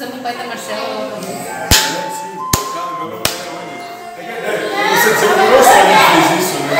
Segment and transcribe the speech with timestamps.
[0.00, 1.10] Sam, o pai da Marcela.
[4.96, 6.72] Você desempregou só gente fez isso, né?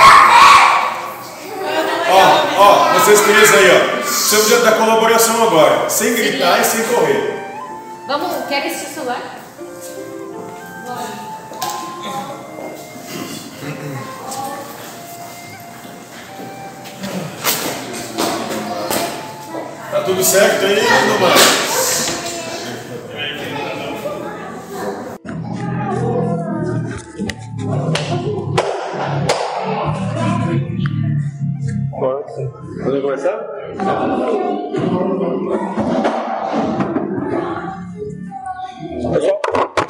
[2.08, 4.00] Ó, ó, vocês três aí, ó.
[4.00, 5.91] Precisamos da colaboração agora.
[5.91, 7.44] Sem gritar e sem correr.
[8.06, 9.21] Vamos, quer esse celular?
[19.91, 21.70] Tá tudo certo aí, Domar?
[32.90, 33.46] Podemos começar?
[39.14, 39.40] Eu só,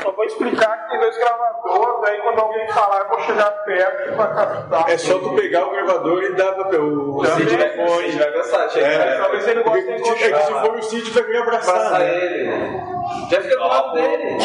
[0.02, 4.16] só vou explicar que tem dois gravadores, aí quando alguém falar, eu vou chegar perto
[4.16, 4.90] pra captar.
[4.90, 8.32] É só tu pegar o gravador e dar pra o Cid vai O Cid vai
[8.32, 8.86] gostar, chega.
[8.86, 9.92] É, Talvez ele goste de
[10.24, 11.76] é que se for o Cid vai querer abraçar.
[11.76, 12.24] Abraça né?
[12.24, 12.80] ele.
[13.30, 14.38] Já fica do lado dele.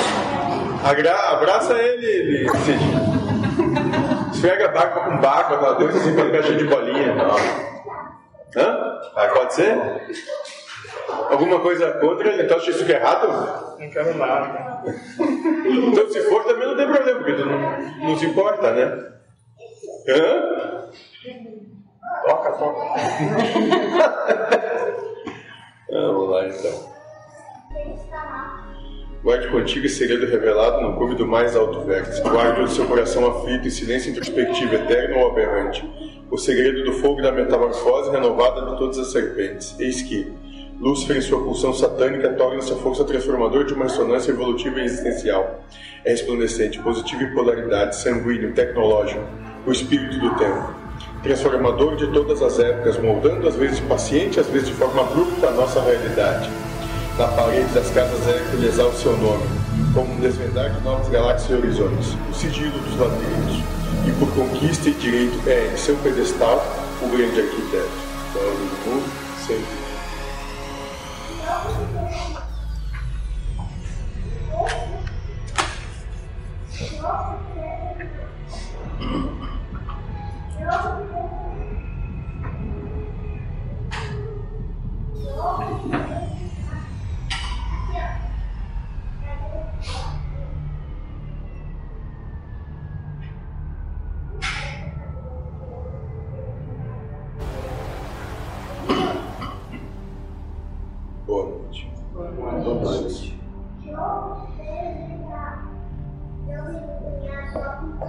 [0.82, 2.80] Agra- abraça ele, ele, Cid.
[4.34, 7.16] Esfrega a barba com barba, aquela coisa assim, pra cheio de bolinha.
[8.56, 9.00] Hã?
[9.16, 9.76] Ah, pode ser?
[11.30, 12.44] Alguma coisa contra ele?
[12.44, 13.28] Então acha isso que é errado?
[13.80, 14.84] Não quero nada.
[15.66, 19.12] Então se for também não tem problema, porque tu não, não se importa, né?
[20.08, 20.90] Hã?
[22.28, 22.82] Toca, toca.
[25.92, 26.96] Vamos lá então.
[29.24, 32.22] Guarde contigo esse segredo revelado no cume do mais alto vértice.
[32.22, 35.84] Guarde o seu coração aflito em silêncio introspectivo, eterno ou aberrante.
[36.36, 39.74] O segredo do fogo da metamorfose renovada de todas as serpentes.
[39.80, 40.34] Eis que,
[40.82, 45.64] Lúcifer, em sua pulsão satânica, torna-se a força transformadora de uma ressonância evolutiva e existencial.
[46.04, 49.24] É resplandecente, positivo em polaridade, sanguíneo, tecnológico,
[49.66, 50.76] o espírito do tempo.
[51.24, 55.52] Transformador de todas as épocas, moldando às vezes paciente, às vezes de forma abrupta a
[55.52, 56.50] nossa realidade.
[57.18, 59.46] Na parede das casas Hércules há o seu nome,
[59.94, 63.85] como um desvendar de novas galáxias e horizontes, o sigilo dos ladrilhos.
[64.08, 66.66] E por conquista e direito é, em seu pedestal,
[67.02, 68.06] o grande arquiteto.
[68.34, 69.10] Do mundo,
[69.48, 69.85] sempre.
[107.56, 108.06] Muito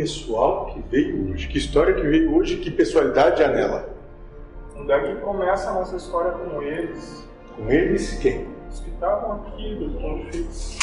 [0.00, 1.46] pessoal que veio hoje.
[1.46, 2.56] Que história que veio hoje?
[2.56, 3.90] Que pessoalidade há nela?
[4.74, 7.28] Onde é que começa a nossa história com eles?
[7.54, 8.48] Com eles, quem?
[8.70, 10.78] Os que estavam aqui, dos conflitos.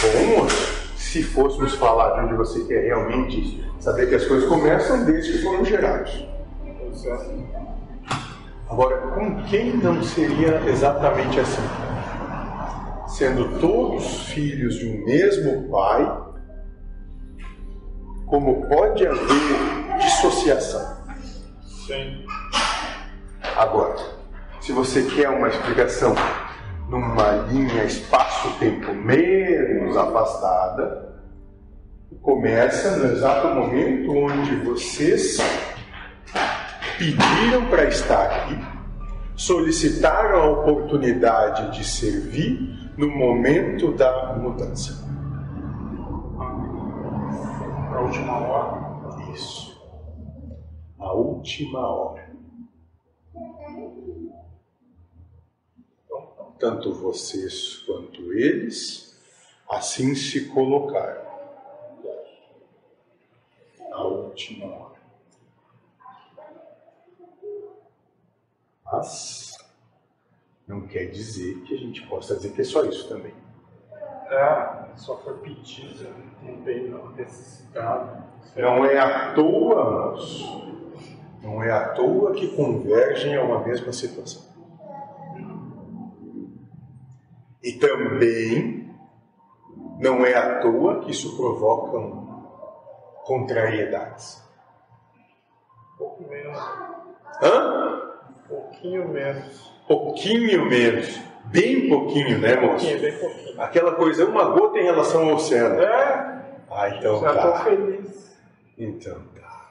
[0.00, 0.50] Como
[0.96, 5.38] se fôssemos falar de onde você quer realmente saber que as coisas começam desde que
[5.44, 6.26] foram gerados.
[7.04, 7.40] É.
[8.68, 11.62] Agora, com quem não seria exatamente assim?
[13.06, 16.29] Sendo todos filhos de um mesmo pai,
[18.30, 20.96] como pode haver dissociação?
[21.86, 22.24] Sim.
[23.56, 23.96] Agora,
[24.60, 26.14] se você quer uma explicação
[26.88, 31.10] numa linha espaço-tempo menos afastada,
[32.22, 35.38] começa no exato momento onde vocês
[36.96, 38.58] pediram para estar aqui,
[39.34, 45.09] solicitaram a oportunidade de servir no momento da mudança.
[48.00, 49.32] A última hora.
[49.34, 49.78] Isso.
[50.98, 52.34] A última hora.
[56.58, 59.20] Tanto vocês quanto eles
[59.68, 61.28] assim se colocaram.
[63.92, 65.00] A última hora.
[68.86, 69.58] Mas
[70.66, 73.34] não quer dizer que a gente possa dizer que é só isso também.
[74.30, 76.08] É, só foi pedido,
[76.40, 78.22] não tem necessidade.
[78.54, 80.70] Não é à toa, moço,
[81.42, 84.42] Não é à toa que convergem a uma mesma situação.
[87.62, 88.94] E também
[89.98, 91.98] não é à toa que isso provoca
[93.24, 94.42] contrariedades.
[95.94, 96.58] Um pouco menos.
[97.42, 98.12] Hã?
[98.30, 99.72] Um pouquinho menos.
[99.88, 101.29] Pouquinho menos.
[101.50, 102.86] Bem pouquinho, né, moço?
[102.86, 103.60] Pouquinho, bem pouquinho.
[103.62, 105.80] Aquela coisa, uma gota em relação ao oceano.
[105.82, 107.64] É, Ah, então já tá.
[107.64, 108.38] feliz.
[108.78, 109.70] Então tá.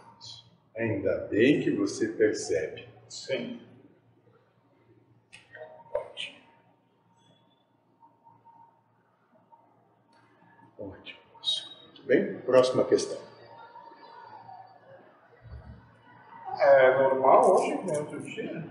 [0.78, 2.88] Ainda bem que você percebe.
[3.08, 3.62] Sim.
[5.94, 6.38] Ótimo.
[11.86, 12.36] Muito bem?
[12.42, 13.18] Próxima questão.
[16.60, 18.00] É normal hoje, né?
[18.00, 18.66] Outro dia?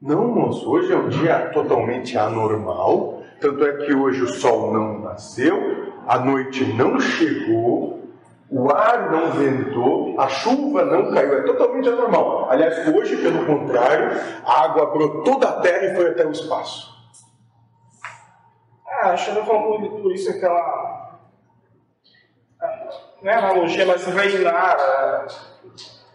[0.00, 3.22] Não, moço, hoje é um dia totalmente anormal.
[3.40, 8.02] Tanto é que hoje o sol não nasceu, a noite não chegou,
[8.50, 11.38] o ar não ventou, a chuva não caiu.
[11.38, 12.50] É totalmente anormal.
[12.50, 14.10] Aliás, hoje, pelo contrário,
[14.44, 16.94] a água brotou da terra e foi até o espaço.
[18.86, 21.18] Ah, que não falou por isso aquela.
[23.22, 24.76] Não é analogia, mas reinar.
[24.78, 25.26] é,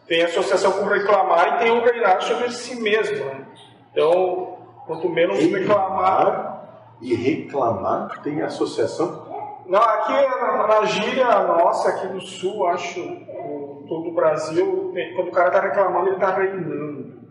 [0.07, 3.25] Tem associação com reclamar e tem o reinar sobre si mesmo.
[3.25, 3.45] Né?
[3.91, 6.97] Então, quanto menos reclamar.
[7.01, 9.29] e reclamar tem associação.
[9.65, 15.27] Não, aqui na, na gíria nossa, aqui do sul, acho, o, todo o Brasil, quando
[15.27, 17.21] o cara está reclamando, ele está reinando.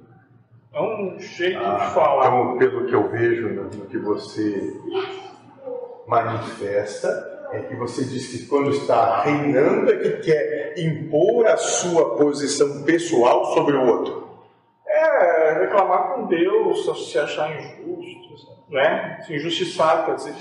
[0.72, 2.28] É um jeito de falar.
[2.28, 4.72] Então, pelo que eu vejo no, no que você
[6.06, 12.16] manifesta, é que você diz que quando está reinando é que quer impor a sua
[12.16, 14.29] posição pessoal sobre o outro.
[14.92, 19.20] É, reclamar com Deus, se achar injusto, né?
[19.24, 20.34] Se injustiçar, quer dizer.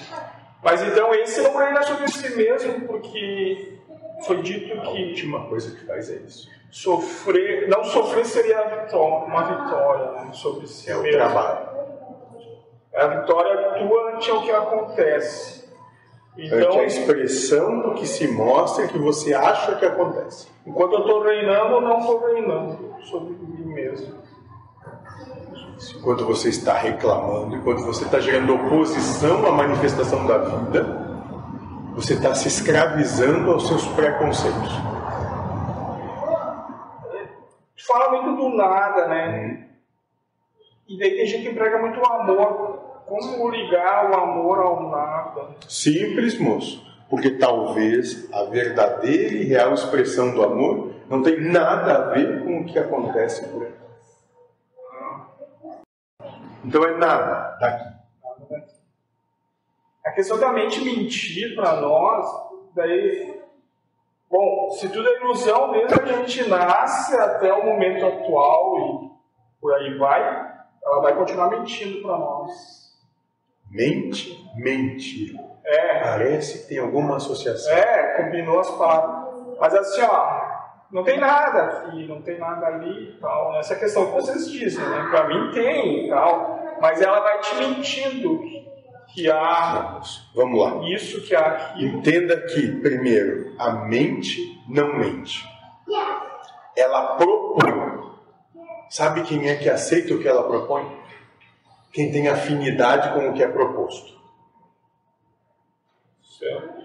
[0.63, 3.77] Mas então esse não reina sobre si mesmo, porque
[4.25, 6.49] foi dito A que última coisa que faz é isso.
[6.71, 11.17] sofrer, não sofrer seria a vitó- uma vitória né, sobre si É o mesmo.
[11.19, 11.69] trabalho.
[12.95, 13.55] A vitória
[13.87, 15.69] tua ante o que acontece.
[16.37, 20.47] Então, Ante a expressão do que se mostra que você acha que acontece.
[20.65, 24.17] enquanto eu estou reinando, eu não estou reinando sobre mim mesmo.
[25.95, 31.09] Enquanto você está reclamando, enquanto você está gerando oposição à manifestação da vida,
[31.95, 34.71] você está se escravizando aos seus preconceitos.
[37.87, 39.67] Fala muito do nada, né?
[40.87, 42.79] E daí tem gente que emprega muito o amor.
[43.05, 45.55] Como ligar o amor ao nada?
[45.67, 46.85] Simples, moço.
[47.09, 52.59] Porque talvez a verdadeira e real expressão do amor não tem nada a ver com
[52.59, 53.78] o que acontece por aí.
[56.69, 57.89] Então é nada daqui.
[60.05, 62.27] A questão da mente mentir para nós,
[62.75, 63.41] daí,
[64.29, 69.09] bom, se tudo é ilusão, desde que a gente nasce até o momento atual e
[69.59, 70.21] por aí vai,
[70.83, 72.51] ela vai continuar mentindo para nós.
[73.71, 75.39] Mente, mentir.
[75.65, 77.73] É, Parece que tem alguma associação.
[77.73, 79.57] é, combinou as palavras.
[79.59, 80.38] Mas assim, ó,
[80.91, 83.57] não tem nada aqui, não tem nada ali e tal.
[83.59, 85.07] Essa questão que vocês dizem, né?
[85.09, 86.59] Para mim tem e tal.
[86.81, 88.39] Mas ela vai te mentindo
[89.13, 89.99] que há
[90.35, 90.89] Vamos lá.
[90.89, 91.97] isso, que há aquilo.
[91.97, 95.47] Entenda que, primeiro, a mente não mente.
[96.75, 98.09] Ela propõe.
[98.89, 100.97] Sabe quem é que aceita o que ela propõe?
[101.91, 104.17] Quem tem afinidade com o que é proposto.
[106.23, 106.78] Certo.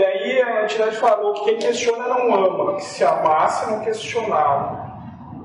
[0.00, 4.88] E daí a entidade falou que quem questiona não ama, que se amasse não questionava.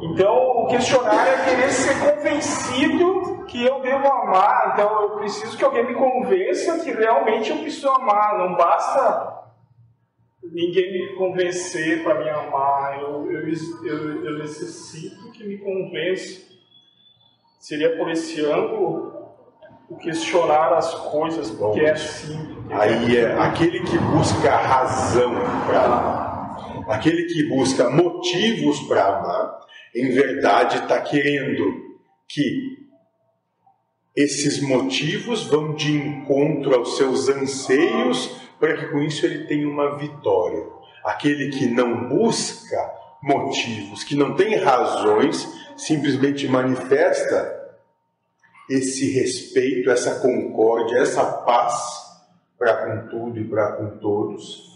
[0.02, 5.66] Então o questionar é querer ser convencido que eu devo amar, então eu preciso que
[5.66, 9.44] alguém me convença que realmente eu preciso amar, não basta
[10.42, 13.42] ninguém me convencer para me amar, eu, eu,
[13.84, 16.46] eu, eu necessito que me convença.
[17.60, 19.34] Seria por esse ângulo
[19.90, 22.55] o questionar as coisas, porque é assim.
[22.72, 25.34] Aí é aquele que busca razão
[25.66, 29.60] para amar, aquele que busca motivos para amar,
[29.96, 31.86] em verdade está querendo
[32.28, 32.86] que
[34.16, 39.98] esses motivos vão de encontro aos seus anseios para que com isso ele tenha uma
[39.98, 40.66] vitória.
[41.04, 42.78] Aquele que não busca
[43.22, 47.64] motivos, que não tem razões, simplesmente manifesta
[48.70, 52.05] esse respeito, essa concórdia, essa paz
[52.58, 54.76] para com tudo e para com todos.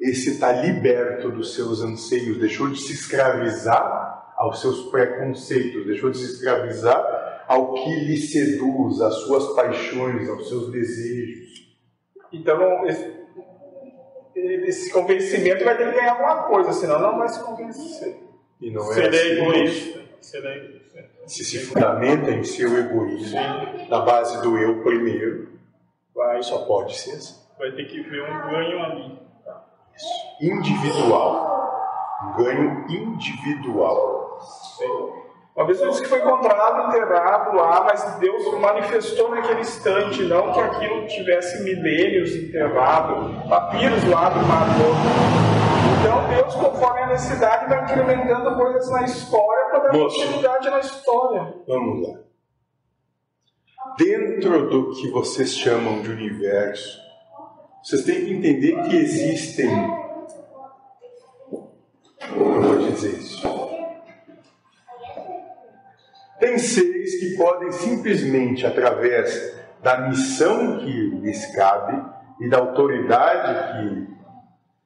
[0.00, 6.18] Esse está liberto dos seus anseios, deixou de se escravizar aos seus preconceitos, deixou de
[6.18, 11.76] se escravizar ao que lhe seduz, às suas paixões, aos seus desejos.
[12.32, 13.12] Então, esse,
[14.36, 18.16] esse convencimento vai ter que ganhar alguma coisa, senão não vai se convencer.
[18.60, 20.00] E não é Seria assim, egoísta.
[20.20, 20.88] Seria egoísta.
[21.26, 23.40] Se se fundamenta em seu egoísmo,
[23.88, 25.57] na base do eu primeiro,
[26.18, 27.46] Vai, só pode ser assim.
[27.56, 29.18] vai ter que ver um ganho ali.
[30.40, 31.58] Individual.
[32.24, 34.40] Um ganho individual.
[35.54, 40.52] Uma vez eu disse que foi encontrado enterrado lá, mas Deus manifestou naquele instante, não
[40.52, 44.66] que aquilo tivesse milênios enterrado, papiros lá do Mar.
[46.00, 50.16] Então Deus, conforme a necessidade, vai incrementando coisas na história para dar Moço.
[50.16, 51.54] continuidade na história.
[51.68, 52.27] Vamos lá.
[53.96, 56.98] Dentro do que vocês chamam de universo,
[57.82, 59.70] vocês têm que entender que existem.
[62.36, 63.48] Eu vou dizer isso?
[66.38, 70.90] Tem seres que podem simplesmente, através da missão que
[71.20, 72.02] lhes cabe
[72.40, 74.08] e da autoridade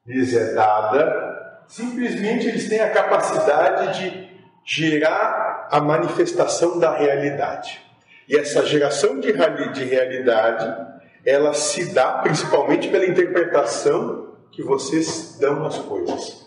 [0.06, 4.32] que lhes é dada, simplesmente eles têm a capacidade de
[4.64, 7.91] gerar a manifestação da realidade.
[8.32, 10.74] E essa geração de, de realidade,
[11.22, 16.42] ela se dá principalmente pela interpretação que vocês dão às coisas.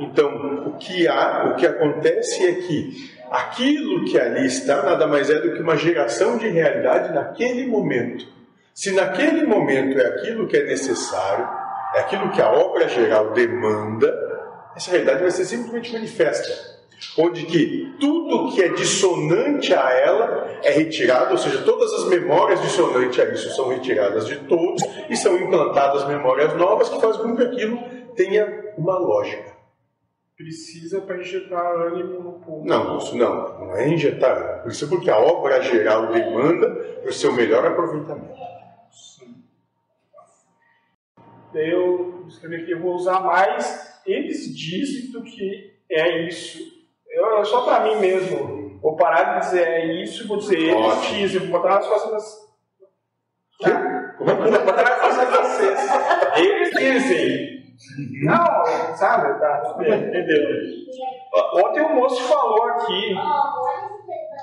[0.00, 5.30] Então, o que há, o que acontece é que aquilo que ali está nada mais
[5.30, 8.26] é do que uma geração de realidade naquele momento.
[8.74, 11.48] Se naquele momento é aquilo que é necessário,
[11.94, 14.12] é aquilo que a obra geral demanda,
[14.74, 16.77] essa realidade vai ser simplesmente manifesta.
[17.16, 22.60] Onde que tudo que é dissonante a ela é retirado, ou seja, todas as memórias
[22.60, 27.36] dissonantes a isso são retiradas de todos e são implantadas memórias novas que fazem com
[27.36, 27.78] que aquilo
[28.16, 29.56] tenha uma lógica.
[30.36, 32.64] Precisa para injetar ânimo no povo.
[32.64, 34.62] Não, isso não, não é injetar.
[34.62, 38.38] Por isso porque a obra geral demanda o seu melhor aproveitamento.
[41.52, 46.77] Daí eu escrevi aqui, eu vou usar mais eles dizem do que é isso.
[47.10, 48.58] Eu, só para mim mesmo.
[48.80, 51.16] Vou parar de dizer é isso vou dizer eles Ótimo.
[51.16, 51.40] dizem.
[51.40, 52.48] Vou botar nas costas das.
[53.60, 54.14] Tá?
[54.18, 55.90] Vou botar nas costas de vocês.
[56.36, 57.58] Eles dizem.
[58.24, 59.38] Não, sabe?
[59.38, 60.48] Tá, entendeu?
[61.54, 63.14] Ontem o moço falou aqui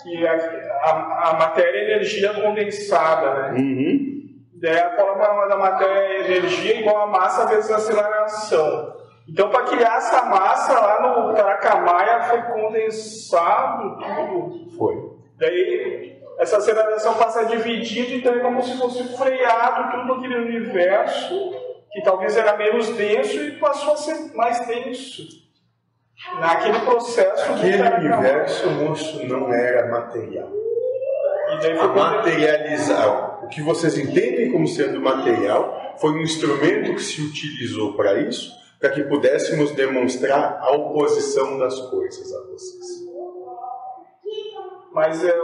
[0.04, 3.60] que a, a, a matéria é energia condensada, né?
[3.60, 4.16] Uhum.
[4.62, 8.96] Daí a forma da matéria é energia igual a massa vezes a aceleração.
[9.28, 14.72] Então, para criar essa massa lá no Caracamaia foi condensado tudo.
[14.78, 15.16] Foi.
[15.38, 21.54] Daí essa aceleração passa dividida, então é como se fosse freado tudo aquele universo
[21.92, 25.24] que talvez era menos denso e passou a ser mais denso.
[26.40, 30.50] Naquele processo Aquele universo, moço, não era material.
[31.54, 33.46] E daí foi materializar.
[33.46, 38.52] O que vocês entendem como sendo material foi um instrumento que se utilizou para isso,
[38.80, 43.06] para que pudéssemos demonstrar a oposição das coisas a vocês.
[44.92, 45.36] Mas é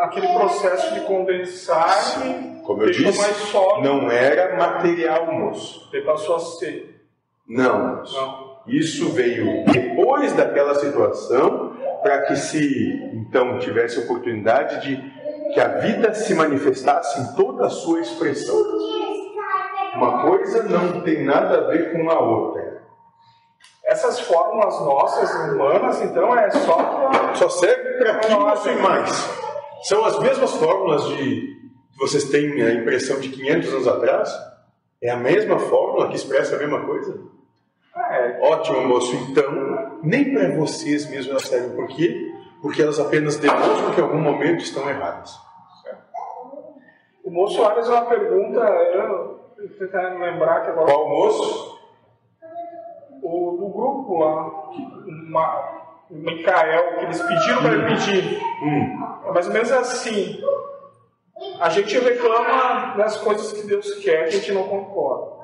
[0.00, 5.88] aquele processo de condensar que Como eu disse, não era material, moço.
[5.92, 7.04] Ele passou a ser.
[7.46, 8.14] Não, moço.
[8.14, 8.58] Não.
[8.66, 14.96] Isso veio depois daquela situação para que se então tivesse oportunidade de
[15.52, 18.56] que a vida se manifestasse em toda a sua expressão.
[19.94, 22.82] Uma coisa não tem nada a ver com a outra.
[23.84, 27.10] Essas fórmulas nossas, humanas, então, é só.
[27.34, 29.38] Só serve para aquilo e mais.
[29.84, 34.30] São as mesmas fórmulas de que vocês têm a impressão de 500 anos atrás?
[35.02, 37.18] É a mesma fórmula que expressa a mesma coisa?
[37.96, 39.14] É, Ótimo, moço.
[39.30, 41.74] Então, nem para vocês mesmo elas servem.
[41.74, 42.32] Por quê?
[42.60, 45.34] Porque elas apenas demonstram que em algum momento estão erradas.
[47.24, 50.86] o moço Soares uma pergunta, eu tentando lembrar que agora.
[50.86, 51.78] Qual moço?
[53.22, 54.70] O do grupo lá,
[55.06, 58.40] uma, o Micael, que eles pediram para ele pedir.
[58.62, 58.98] Hum.
[59.26, 60.40] É mais ou menos assim.
[61.60, 65.38] A gente reclama das coisas que Deus quer que a gente não concorda.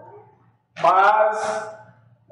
[0.83, 1.75] Mas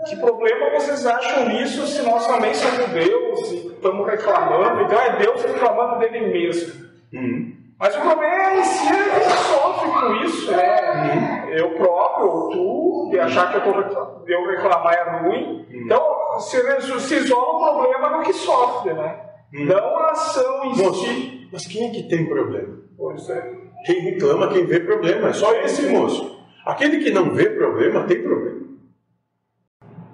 [0.07, 4.83] que problema vocês acham nisso se nós também somos Deus e estamos reclamando?
[4.83, 6.87] Então é Deus reclamando dele mesmo.
[7.15, 7.53] Hum.
[7.79, 11.59] Mas o problema é em si é sofre com isso, né?
[11.59, 15.67] Eu próprio, ou tu, e achar que eu, tô, eu reclamar é ruim.
[15.71, 19.21] Então se, se isola o problema no que sofre, né?
[19.53, 21.49] Não a ação em Moço, si.
[21.53, 22.79] mas quem é que tem problema?
[22.97, 23.53] Pois é.
[23.85, 25.29] Quem reclama, quem vê problema.
[25.29, 26.41] É só esse moço.
[26.65, 28.63] Aquele que não vê problema, tem problema.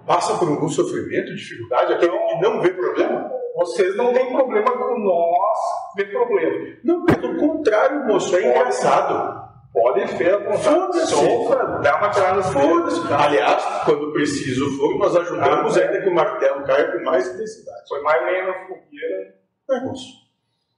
[0.06, 1.92] Passa por algum sofrimento, dificuldade.
[1.92, 3.30] Aquele que não vê problema.
[3.56, 5.58] Vocês não têm problema com nós
[5.96, 6.76] ver problema.
[6.82, 8.34] Não, pelo contrário, moço.
[8.36, 9.47] É engraçado.
[9.80, 10.62] Pode ver a vontade.
[10.64, 11.06] Foda-se.
[11.06, 12.96] Sofra, dá uma tirada nos Foda-se.
[12.96, 13.08] dedos.
[13.08, 17.28] Dá- Aliás, quando preciso for, nós ajudamos Ah, ainda que o martelo caia com mais
[17.32, 17.88] intensidade.
[17.88, 19.34] Foi mais lenha na fogueira.
[19.70, 20.28] É, moço.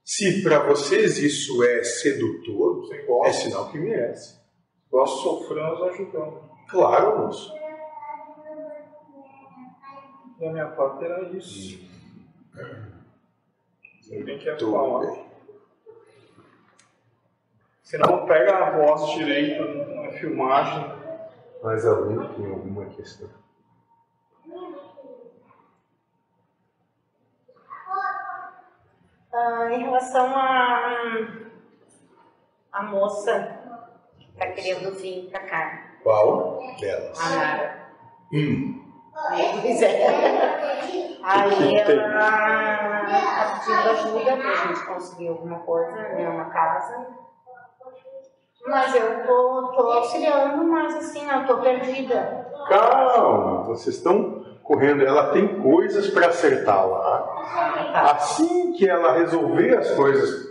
[0.05, 4.39] Se para vocês isso é sedutor, Você é sinal que merece.
[4.91, 6.43] Gosto sofrendo, nós ajudamos.
[6.69, 7.53] Claro, moço.
[10.41, 11.79] Da minha parte era isso.
[14.01, 15.01] Você tem que Tudo falar.
[15.07, 15.30] bem.
[17.91, 19.65] Senão não pega a voz direito
[19.97, 20.95] na filmagem.
[21.61, 23.29] Mas alguém tem alguma questão?
[29.33, 31.27] Ah, em relação a
[32.71, 33.59] a moça
[34.17, 37.21] que está querendo vir para cá, Qual delas?
[37.21, 37.87] a Nara.
[38.33, 38.85] Hum.
[39.63, 40.07] Pois é.
[41.25, 47.30] Aí ela está pedindo ajuda para a gente conseguir alguma coisa, né, uma casa.
[48.67, 52.47] Mas eu tô, tô auxiliando, mas assim, eu tô perdida.
[52.69, 55.03] Calma, vocês estão correndo.
[55.03, 57.19] Ela tem coisas para acertar lá.
[57.93, 58.13] Tá.
[58.13, 60.49] Assim que ela resolver as coisas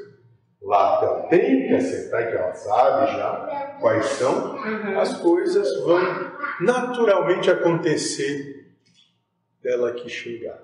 [0.62, 4.58] lá que ela tem que acertar, que ela sabe já quais são,
[5.00, 6.02] as coisas vão
[6.60, 8.68] naturalmente acontecer
[9.64, 10.60] dela aqui chegar.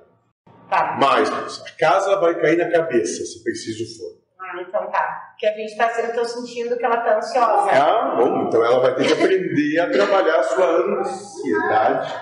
[0.70, 0.98] Tá.
[1.00, 1.30] Mas,
[1.62, 4.25] a casa vai cair na cabeça, se preciso for.
[4.40, 5.30] Ah, então tá.
[5.32, 7.72] Porque a gente tá, eu tô sentindo que ela tá ansiosa.
[7.72, 10.66] Ah, bom, então ela vai ter que aprender a trabalhar a sua
[11.00, 12.14] ansiedade,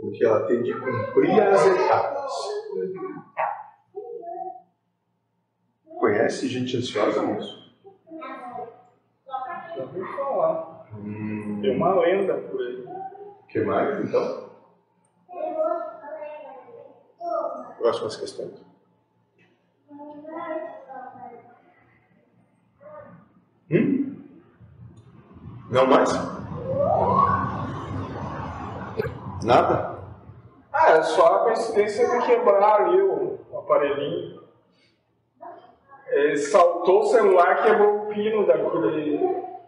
[0.00, 2.32] porque ela tem de cumprir as etapas.
[5.98, 7.60] Conhece gente ansiosa, moço?
[9.76, 10.86] Já ouvi falar.
[10.94, 12.84] Hum, Tem uma lenda por aí.
[12.84, 14.50] O que mais, então?
[17.78, 18.69] Próximas questões.
[23.70, 24.16] Hum?
[25.70, 26.10] Não mais?
[29.44, 29.98] Nada?
[30.72, 34.40] Ah, é só a coincidência de quebrar ali o, aparelhinho.
[36.08, 39.18] Ele saltou o celular, quebrou o pino daquele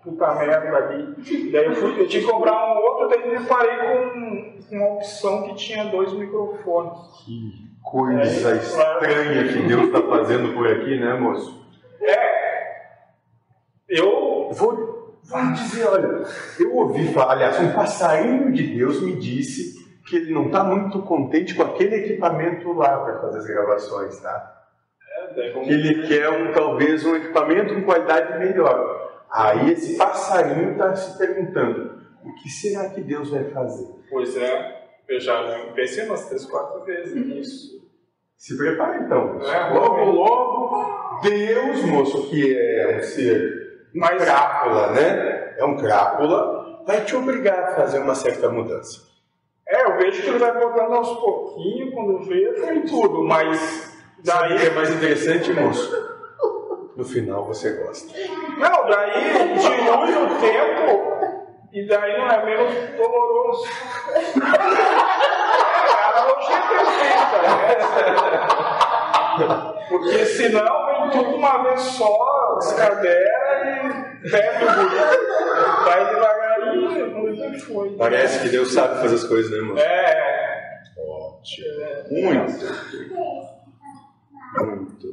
[0.03, 1.15] puta merda ali.
[1.53, 4.95] Daí eu, fui, eu tinha que comprar um outro, daí me parei com, com uma
[4.95, 6.99] opção que tinha dois microfones.
[7.25, 11.65] Que coisa estranha que Deus está fazendo por aqui, né, moço?
[12.01, 12.52] É,
[13.97, 16.25] eu Vou, vou dizer, olha,
[16.61, 21.01] eu ouvi falar, aliás, um passarinho de Deus me disse que ele não está muito
[21.03, 24.59] contente com aquele equipamento lá para fazer as gravações, tá?
[25.37, 29.23] É, Que ele quer um, talvez um equipamento com qualidade melhor.
[29.31, 33.89] Aí esse passarinho está se perguntando, o que será que Deus vai fazer?
[34.11, 37.83] Pois é, eu já pensei umas três, quatro vezes nisso.
[38.37, 39.41] Se prepare então.
[39.41, 43.62] É, logo, logo, Deus, moço, que é um ser
[43.95, 45.55] Mas- crápula, né?
[45.59, 49.03] É um crápula, vai te obrigar a fazer uma certa mudança.
[49.69, 53.93] É, eu vejo que ele vai botando aos pouquinhos, quando vê, tem tudo, mas
[54.25, 54.71] Sabe que é daí.
[54.75, 55.91] mais interessante, moço?
[56.97, 58.13] No final você gosta.
[58.59, 61.13] Não, daí diminui o tempo
[61.73, 63.67] e daí não é menos doloroso.
[64.37, 67.53] É, a analogia é perfeita, né?
[69.89, 73.42] Porque senão vem tudo uma vez só, descadera
[74.25, 75.85] e bebe o bonito.
[75.85, 77.97] Vai devagarinho.
[77.99, 79.81] Parece que Deus sabe fazer as coisas, né, moço?
[79.83, 80.63] É,
[80.97, 81.67] Ótimo.
[82.11, 82.65] Muito.
[84.59, 85.07] Muito.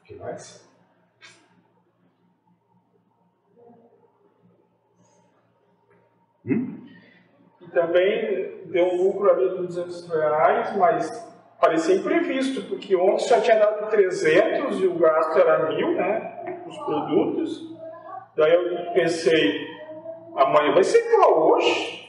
[0.00, 0.64] O que mais?
[6.46, 6.86] Hum?
[7.60, 13.40] E também deu um lucro ali de 200 reais, mas parecia imprevisto, porque ontem já
[13.40, 16.62] tinha dado 300 e o gasto era mil, né?
[16.66, 17.74] Os produtos.
[18.36, 19.66] Daí eu pensei,
[20.36, 22.08] amanhã vai ser igual hoje,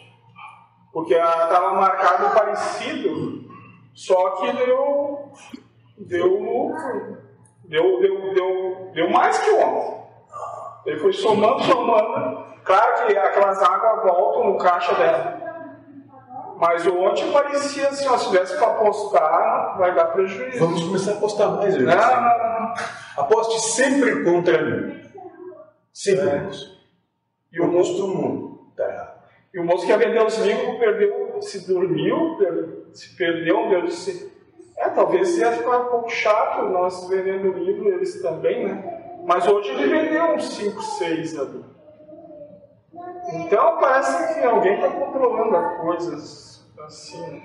[0.92, 3.46] porque estava marcado parecido,
[3.94, 5.32] só que deu,
[5.98, 7.18] deu lucro,
[7.66, 10.06] deu, deu, deu, deu mais que ontem.
[10.86, 12.46] Ele foi somando, somando.
[12.64, 15.45] Claro que aquelas águas voltam no caixa dela.
[16.58, 20.58] Mas ontem parecia assim, ó, se tivesse para apostar, vai dar prejuízo.
[20.60, 21.98] Vamos começar a apostar mais, Não, Eunice.
[22.08, 22.74] não, não.
[23.18, 25.02] Aposte sempre contra mim.
[25.94, 26.50] Sempre, É.
[27.54, 29.16] E o moço, costumo dar errado.
[29.54, 33.82] e o moço que ia vender os livros perdeu, se dormiu, per- se perdeu, eu
[33.84, 34.32] disse,
[34.78, 39.22] é, talvez ia ficar um pouco chato nós vendendo livro, eles também, né?
[39.26, 41.64] Mas hoje ele vendeu uns 5, 6 ali.
[43.34, 47.42] Então parece que alguém está controlando as coisas assim.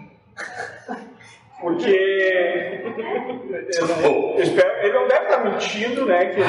[1.60, 2.80] Porque eu
[4.42, 6.26] espero- ele não deve estar mentindo, né?
[6.26, 6.48] Que ele,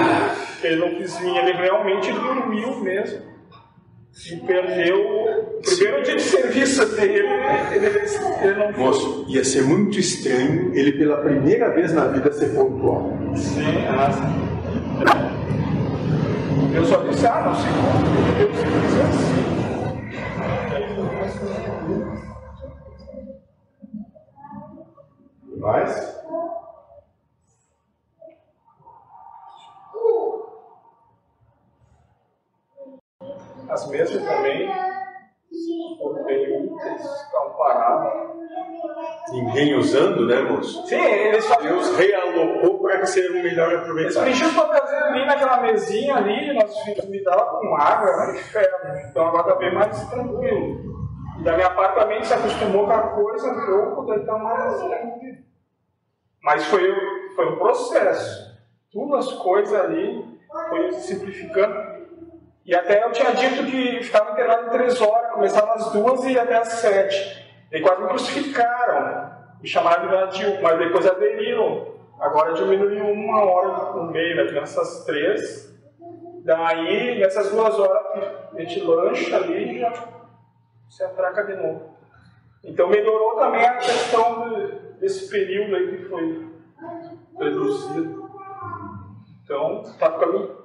[0.62, 1.36] que ele não quis vir.
[1.38, 3.32] Ele realmente dormiu mesmo.
[4.30, 7.28] E perdeu o primeiro dia de serviço dele.
[7.72, 8.84] Ele, ele não foi.
[8.84, 13.12] Moço, ia ser muito estranho ele pela primeira vez na vida ser pontual.
[13.36, 15.41] Sim, ah, sim.
[16.72, 18.40] Disse, ah, não sei como.
[18.40, 19.42] Eu disse assim.
[25.60, 26.22] Mais?
[33.70, 34.70] As mesas também
[36.26, 38.32] bem úteis, estavam paradas.
[39.32, 40.86] Ninguém usando, né, moço?
[40.88, 44.26] Sim, eles só Deus realocou para que seja melhor Eles aproveitado.
[44.26, 48.36] pediram pra trazer ali naquela mesinha ali, nós filhos me davam com água, era um
[48.36, 49.10] inferno.
[49.10, 50.92] Então agora tá bem mais tranquilo.
[51.40, 55.38] E da minha parte também se acostumou com a coisa, eu poder estar mais tranquilo.
[56.44, 56.94] Mas foi,
[57.36, 58.52] foi um processo.
[58.92, 60.26] Tudo as coisas ali
[60.70, 61.91] foi simplificando.
[62.66, 66.44] E até eu tinha dito que ficava internado três horas, começava às duas e ia
[66.44, 67.42] até às sete.
[67.72, 69.32] E quase me crucificaram.
[69.62, 71.96] Me chamaram de nativo, mas depois aderiram.
[72.20, 74.52] Agora diminuiu uma hora no meio, né?
[74.52, 75.72] Nessas três.
[76.44, 79.94] Daí, nessas duas horas a gente lancha ali, já
[80.90, 81.96] se atraca de novo.
[82.64, 86.48] Então melhorou também a questão de- desse período aí que foi
[87.40, 88.30] reduzido.
[89.44, 90.61] Então, tá ficando.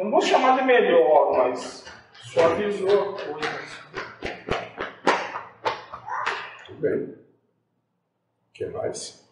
[0.00, 1.84] Não vou chamar de melhor, mas
[2.14, 3.48] suavizou a coisa.
[6.64, 7.02] Tudo bem.
[7.02, 7.18] O
[8.54, 9.30] que mais?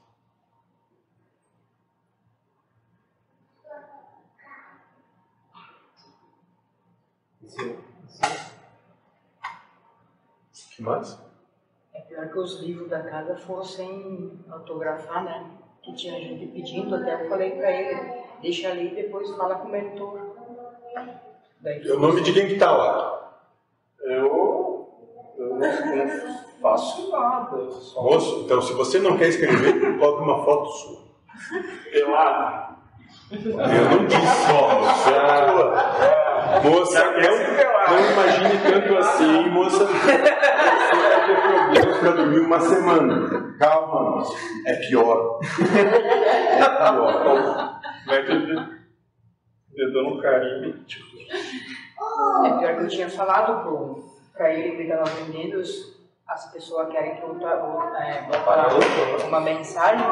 [7.41, 7.47] O
[10.77, 11.19] que mais?
[11.95, 15.51] É pior que os livros da casa foram sem autografar, né?
[15.83, 19.69] Que tinha gente pedindo, até eu falei pra ele, deixa ali e depois fala com
[19.69, 20.28] o mentor.
[21.65, 23.33] É o nome de quem que tá lá?
[24.01, 24.89] Eu,
[25.39, 27.71] eu não, não faço nada.
[27.71, 30.99] Só Moço, então se você não quer escrever, coloque uma foto sua.
[31.91, 32.79] pelado.
[33.31, 33.41] Eu
[33.91, 35.11] não disse só, moça.
[36.65, 37.37] Moça, não,
[37.91, 39.85] não imagine tanto assim, moça.
[39.85, 40.17] Você
[40.97, 43.55] vai ter problemas para dormir uma semana.
[43.59, 44.35] Calma, moça.
[44.65, 45.41] É pior.
[46.59, 47.81] É pior.
[48.07, 48.78] Mete o
[49.79, 50.85] dedo no carinho.
[50.85, 51.17] Tipo,
[52.45, 55.63] É pior que eu tinha falado pro, pra ele que ele tava vendendo,
[56.27, 58.69] as pessoas querem que eu eu, é, vou parar
[59.27, 60.07] uma mensagem.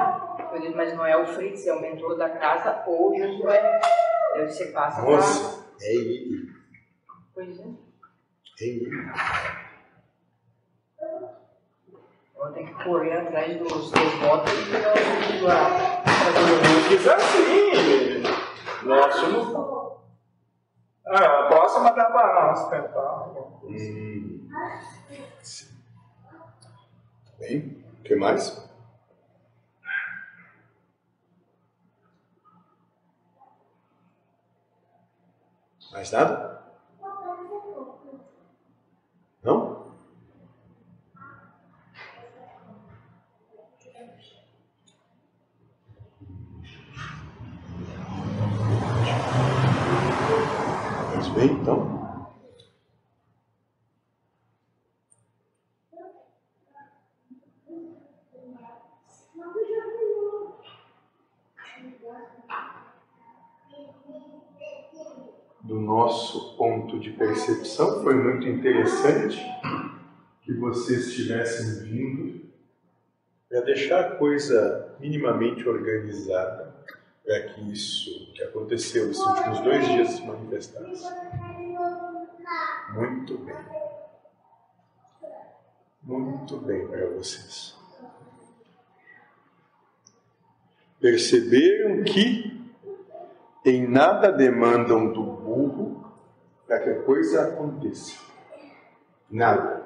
[0.53, 3.81] Eu disse, mas não é o Fritz, é o mentor da casa ou o Josué.
[4.35, 5.11] Daí você passa pra.
[5.11, 6.49] Moça, é ele.
[7.35, 7.65] Pois é.
[7.65, 8.91] É ele.
[12.39, 16.03] Eu tenho que correr atrás dos, votos e pegar o livro lá.
[16.89, 18.46] Fiz assim.
[18.87, 19.96] Não.
[21.09, 23.29] Ah, próxima dá pra ostentar.
[23.64, 24.49] Hum.
[27.38, 28.64] Bem, o que mais?
[35.92, 36.62] Mais nada?
[39.42, 39.87] Não?
[51.14, 51.94] Mas bem, então.
[65.62, 68.01] do nosso ponto de percepção.
[68.05, 69.37] Foi muito interessante
[70.42, 72.40] que vocês tivessem vindo
[73.49, 76.72] para deixar a coisa minimamente organizada
[77.27, 81.05] para que isso que aconteceu esses últimos dois dias se manifestasse.
[82.95, 83.57] Muito bem.
[86.05, 87.77] Muito bem para vocês.
[91.01, 92.73] Perceberam que
[93.65, 96.15] em nada demandam do burro
[96.65, 98.17] para que a coisa aconteça.
[99.29, 99.85] Nada.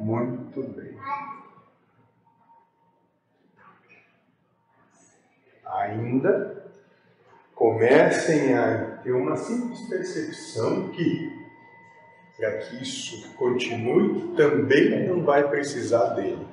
[0.00, 0.87] Muito bem.
[5.68, 6.64] Ainda
[7.54, 11.32] comecem a ter uma simples percepção que,
[12.36, 16.46] para que isso continue, também não vai precisar dele.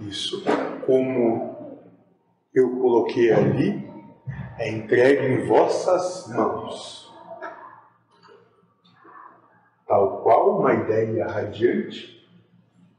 [0.00, 0.42] Isso,
[0.84, 1.80] como
[2.54, 3.86] eu coloquei ali,
[4.58, 7.14] é entregue em vossas mãos.
[9.86, 12.26] Tal qual uma ideia radiante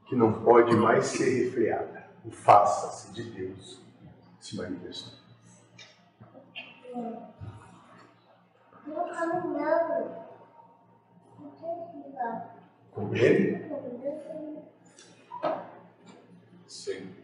[0.06, 1.97] que não pode mais ser refreada.
[2.28, 3.80] O faça-se de Deus
[4.38, 5.14] se manifestou.
[12.92, 13.66] Compreende?
[16.66, 17.14] Sim.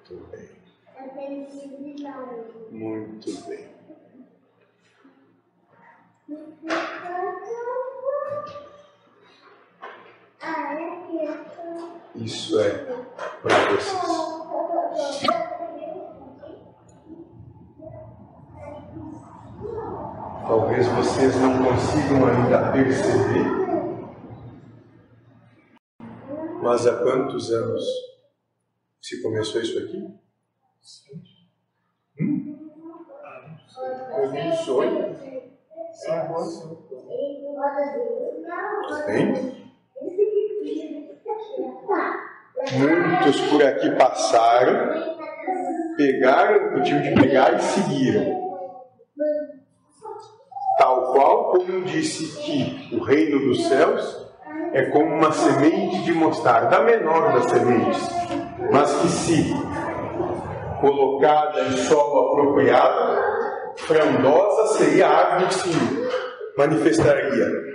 [0.00, 0.48] Muito bem.
[2.70, 3.68] Muito bem.
[12.14, 12.70] Isso é
[13.42, 14.08] para vocês.
[20.46, 23.44] Talvez vocês não consigam ainda perceber,
[26.62, 27.84] mas há quantos anos
[29.00, 30.18] se começou isso aqui?
[32.20, 32.58] Hum?
[34.16, 35.18] 2018?
[39.06, 39.67] Tem?
[42.72, 45.16] Muitos por aqui passaram,
[45.96, 48.48] pegaram o tinham de pegar e seguiram.
[50.78, 54.28] Tal qual como disse que o reino dos céus
[54.72, 58.08] é como uma semente de mostarda, a menor das sementes,
[58.70, 59.54] mas que se
[60.80, 63.18] colocada em solo apropriado,
[63.76, 66.08] frondosa seria a árvore que se
[66.56, 67.67] manifestaria.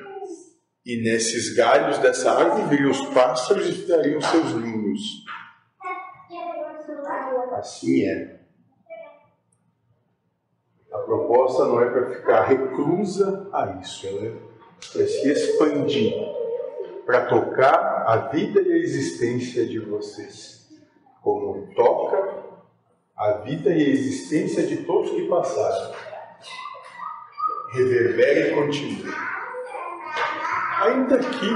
[0.85, 5.23] E nesses galhos dessa árvore viriam os pássaros e ficariam seus ninhos.
[7.53, 8.41] Assim é.
[10.91, 14.31] A proposta não é para ficar reclusa a isso, ela é
[14.91, 16.13] para se expandir,
[17.05, 20.69] para tocar a vida e a existência de vocês,
[21.21, 22.43] como toca
[23.15, 25.95] a vida e a existência de todos que passaram.
[27.71, 29.42] Reverbera e continua.
[30.83, 31.49] Ainda que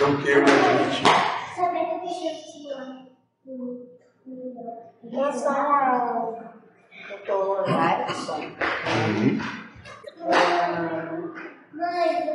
[0.00, 1.04] não queiram admitir.
[5.02, 6.38] Nós vamos,
[7.08, 8.40] doutor Larson,
[10.20, 11.34] Uhum.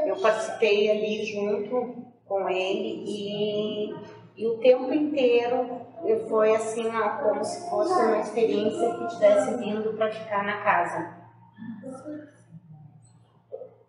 [0.08, 3.94] eu participei ali junto com ele e,
[4.38, 9.58] e o tempo inteiro eu foi assim, ó, como se fosse uma experiência que tivesse
[9.58, 11.14] vindo para ficar na casa.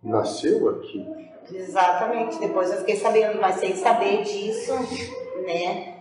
[0.02, 1.33] Nasceu aqui.
[1.52, 4.72] Exatamente, depois eu fiquei sabendo, mas sem saber disso,
[5.44, 5.94] né?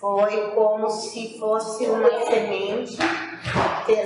[0.00, 2.98] Foi como se fosse uma semente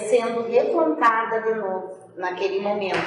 [0.09, 2.98] sendo replantada de novo naquele momento.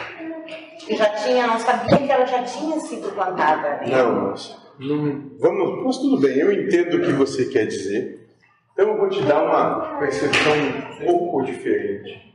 [0.80, 3.78] Que já tinha, não sabia que ela já tinha sido plantada.
[3.78, 3.88] Né?
[3.88, 8.28] Não, mas não, vamos, mas tudo bem, eu entendo o que você quer dizer.
[8.74, 12.34] Então eu vou te dar uma percepção um pouco diferente.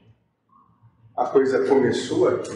[1.16, 2.52] A coisa começou aqui.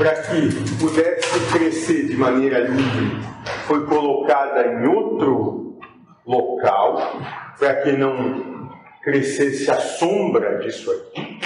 [0.00, 3.20] Para que pudesse crescer de maneira livre,
[3.66, 5.78] foi colocada em outro
[6.26, 7.20] local,
[7.58, 8.70] para que não
[9.02, 11.38] crescesse a sombra disso aqui.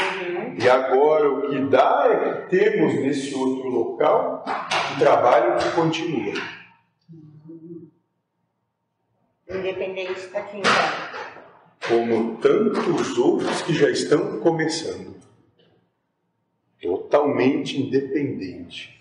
[0.63, 4.45] E agora o que dá é que temos nesse outro local
[4.95, 6.35] um trabalho que continua.
[9.51, 11.89] Independente daqui então.
[11.89, 15.24] como tantos outros que já estão começando.
[17.25, 18.93] Totalmente independente.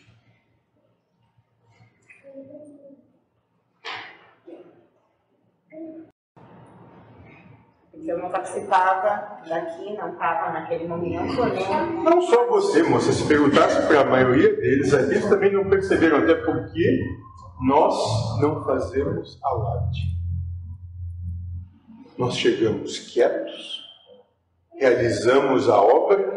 [8.06, 12.02] Eu não participava daqui, não estava naquele momento, né?
[12.02, 16.36] Não só você, moça, se perguntasse para a maioria deles, eles também não perceberam, até
[16.36, 17.02] porque
[17.62, 20.02] nós não fazemos alarde.
[22.18, 23.84] Nós chegamos quietos,
[24.80, 26.33] realizamos a obra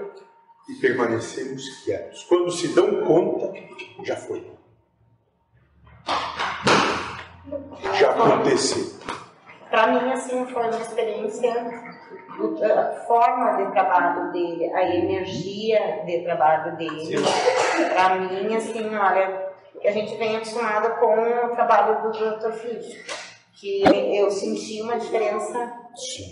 [0.68, 2.24] e permanecemos quietos.
[2.24, 3.52] Quando se dão conta,
[4.02, 4.44] já foi.
[7.94, 8.96] Já aconteceu.
[9.70, 16.76] Para mim, assim, foi uma experiência, a forma de trabalho dele, a energia de trabalho
[16.76, 17.16] dele.
[17.92, 19.52] Para mim, assim, olha,
[19.84, 21.14] a gente vem acostumada com
[21.46, 22.52] o trabalho do Dr.
[22.52, 23.25] Fitch,
[23.56, 23.82] que
[24.14, 25.72] eu senti uma diferença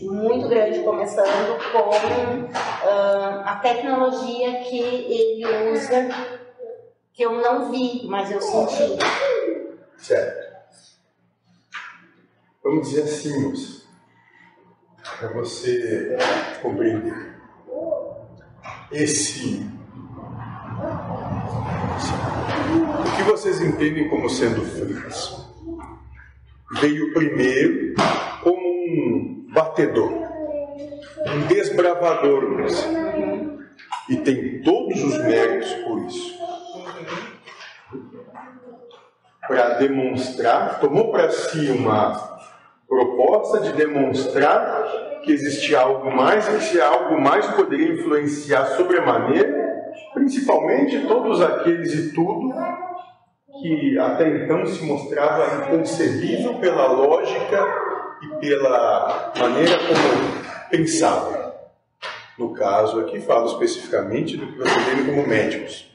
[0.03, 2.51] muito grande, começando com
[2.87, 6.09] ah, a tecnologia que ele usa,
[7.15, 8.99] que eu não vi, mas eu senti.
[9.97, 10.55] Certo.
[12.63, 13.55] Vamos dizer assim,
[15.19, 16.17] para você
[16.61, 17.35] compreender.
[18.93, 19.67] Esse.
[23.01, 25.54] O que vocês entendem como sendo Fritz?
[26.73, 27.95] Veio primeiro
[28.43, 30.11] como um batedor,
[31.27, 32.89] um desbravador, moça.
[34.09, 36.45] E tem todos os méritos por isso.
[39.47, 42.39] para demonstrar, tomou para si uma
[42.89, 51.07] proposta de demonstrar que existia algo mais, que esse algo mais poderia influenciar sobremaneira, principalmente
[51.07, 52.55] todos aqueles e tudo
[53.61, 57.65] que até então se mostrava inconcebível pela lógica
[58.23, 61.55] e pela maneira como pensava.
[62.39, 65.89] No caso aqui, falo especificamente do que você tem como médicos.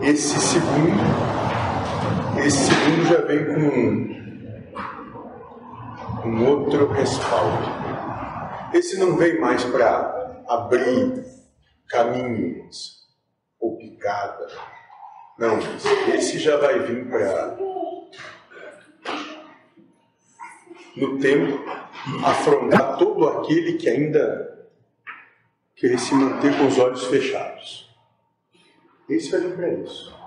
[0.00, 1.02] Esse segundo,
[2.44, 3.58] esse segundo já vem com
[6.28, 7.66] um outro respaldo.
[8.74, 11.24] Esse não vem mais para abrir
[11.88, 12.97] caminhos
[13.60, 14.48] ou picada.
[15.38, 15.58] Não,
[16.14, 17.56] esse já vai vir para
[20.96, 21.64] no tempo
[22.24, 24.68] afrontar todo aquele que ainda
[25.76, 27.88] querer se manter com os olhos fechados.
[29.08, 30.18] Esse vai vir para isso.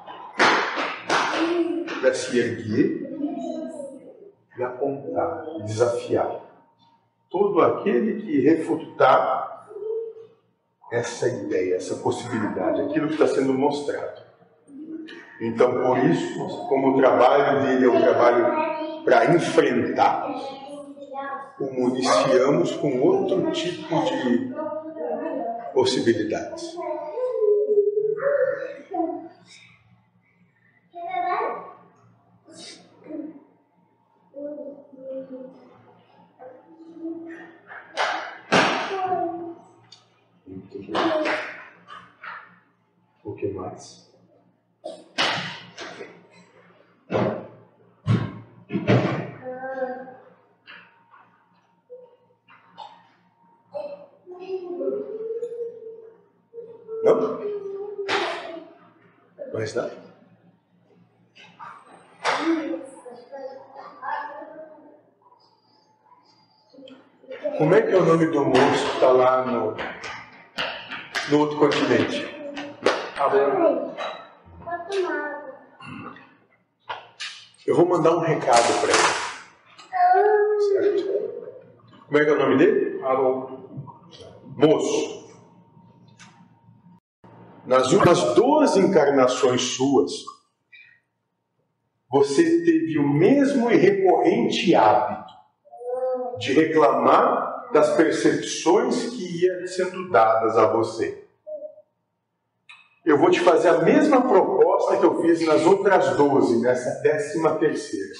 [1.99, 3.11] Para se erguer
[4.57, 6.39] e apontar, desafiar.
[7.29, 9.40] Todo aquele que refutar
[10.91, 14.21] essa ideia, essa possibilidade, aquilo que está sendo mostrado.
[15.39, 20.29] Então, por isso, como o trabalho dele é um trabalho para enfrentar,
[21.59, 24.53] o municiamos com outro tipo de
[25.73, 26.75] possibilidades.
[43.23, 44.11] O que mais?
[57.03, 57.39] Não?
[59.53, 59.91] Mais nada?
[67.57, 69.75] Como é que é o nome do moço que está lá no,
[71.31, 72.27] no outro continente?
[77.65, 79.21] Eu vou mandar um recado para ele.
[80.71, 81.21] Certo?
[82.05, 83.01] Como é que é o nome dele?
[83.03, 83.69] Haroldo.
[84.57, 85.31] Moço.
[87.65, 90.11] Nas últimas duas encarnações suas,
[92.09, 95.33] você teve o mesmo e recorrente hábito
[96.39, 101.23] de reclamar das percepções que iam sendo dadas a você.
[103.05, 107.55] Eu vou te fazer a mesma proposta que eu fiz nas outras 12, nessa décima
[107.55, 108.13] terceira.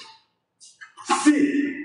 [1.23, 1.75] Se,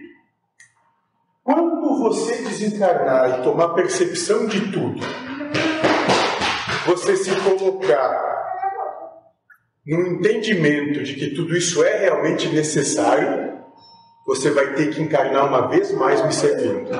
[1.44, 5.00] quando você desencarnar e tomar percepção de tudo,
[6.86, 8.36] você se colocar
[9.86, 13.60] no entendimento de que tudo isso é realmente necessário,
[14.26, 16.90] você vai ter que encarnar uma vez mais me servindo,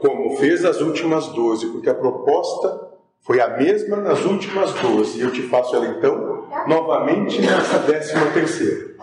[0.00, 5.22] como fez as últimas 12, porque a proposta foi a mesma nas últimas 12, e
[5.22, 8.96] eu te faço ela então novamente nessa décima terceira.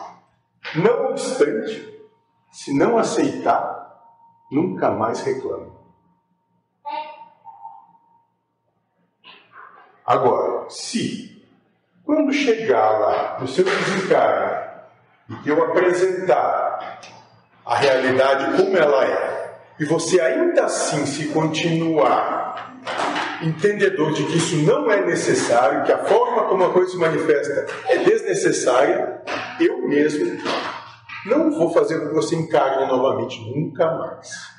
[0.76, 1.98] Não obstante,
[2.52, 4.02] se não aceitar,
[4.52, 5.72] nunca mais reclame.
[10.06, 11.46] Agora, se
[12.04, 14.68] quando chegar lá no seu desencarne
[15.44, 17.02] e eu apresentar
[17.66, 19.47] a realidade como ela é,
[19.80, 22.82] e você ainda assim se continuar
[23.42, 27.68] entendedor de que isso não é necessário, que a forma como a coisa se manifesta
[27.88, 29.22] é desnecessária,
[29.60, 30.42] eu mesmo
[31.26, 34.58] não vou fazer com que você encarne novamente, nunca mais.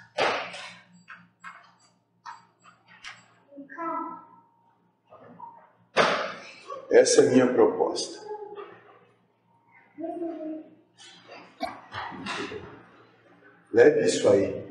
[6.90, 8.26] Essa é a minha proposta.
[13.72, 14.67] Leve isso aí.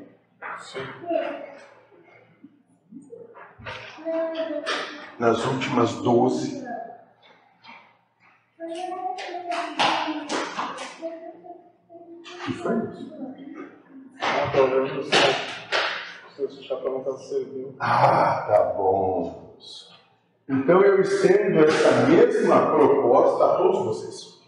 [5.18, 6.66] Nas últimas doze.
[12.44, 13.08] que foi isso?
[14.20, 14.66] Ah, tá
[17.12, 17.74] você.
[17.78, 19.56] Ah, tá bom.
[20.48, 24.38] Então eu estendo essa mesma proposta a todos vocês.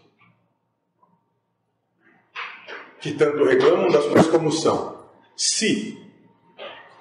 [2.99, 5.05] Que tanto reclamam das coisas como são.
[5.35, 6.00] Se,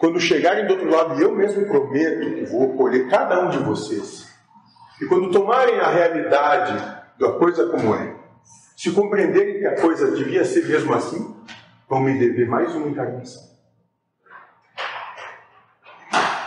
[0.01, 3.59] quando chegarem do outro lado, e eu mesmo prometo que vou acolher cada um de
[3.59, 4.27] vocês,
[4.99, 6.73] e quando tomarem a realidade
[7.19, 8.17] da coisa como é,
[8.75, 11.37] se compreenderem que a coisa devia ser mesmo assim,
[11.87, 13.43] vão me dever mais uma encarnação.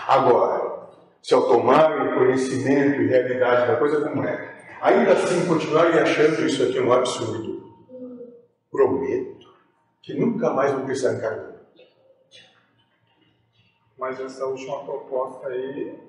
[0.08, 0.90] Agora,
[1.22, 4.52] se ao tomarem conhecimento e realidade da coisa como é,
[4.82, 7.72] ainda assim continuarem achando isso aqui um absurdo,
[8.72, 9.48] prometo
[10.02, 11.53] que nunca mais vão precisar encarnar.
[13.98, 16.00] Mas essa última proposta aí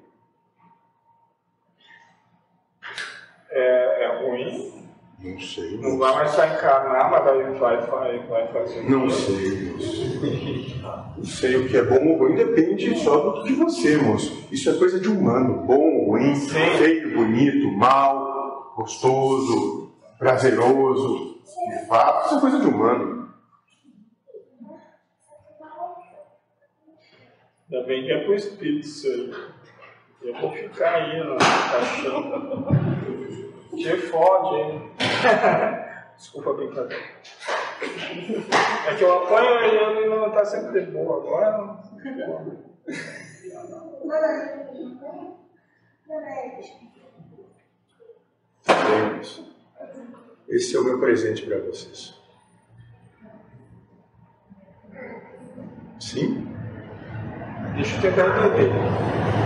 [3.51, 4.85] é, é ruim.
[5.20, 5.78] Não sei.
[5.78, 8.91] Não vai mais só encarnar, mas vai, vai, vai, vai fazer.
[8.91, 10.20] Não sei, moço.
[11.16, 14.47] Não sei o que é bom ou ruim, depende só do de você, moço.
[14.51, 15.62] Isso é coisa de humano.
[15.66, 21.39] Bom, ruim, feio, bonito, mal, gostoso, prazeroso.
[21.68, 23.24] De fato, isso é coisa de humano.
[27.83, 29.35] Bem que é pro espírito isso aí.
[30.22, 32.66] Eu vou ficar aí na caixão.
[33.77, 34.91] Te fode, hein?
[36.16, 37.05] Desculpa a brincadeira.
[38.89, 41.18] É que eu apanho e ele não tá sempre de boa.
[41.18, 41.83] Agora não.
[49.16, 49.55] Moço.
[50.49, 52.14] Esse é o meu presente para vocês.
[55.99, 56.54] Sim?
[57.75, 58.72] Deixa eu tentar entender.